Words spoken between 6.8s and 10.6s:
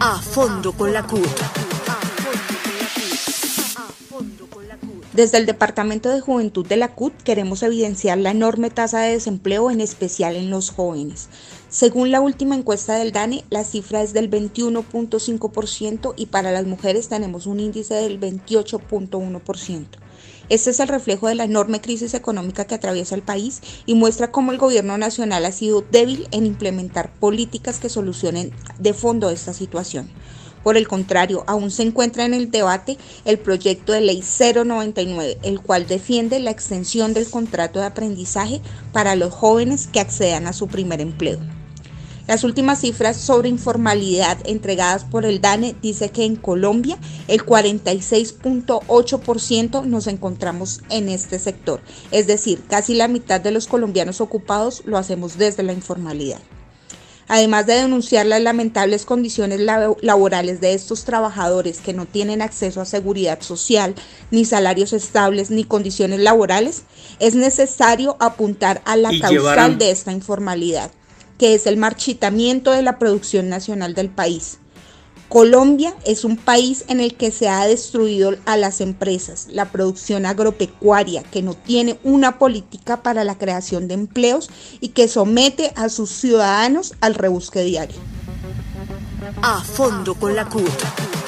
CUT queremos evidenciar la enorme tasa de desempleo, en especial en